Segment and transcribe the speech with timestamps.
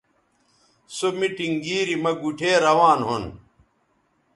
[0.95, 3.23] سو میٹنگ گیری مہ گوٹھے روان ھُون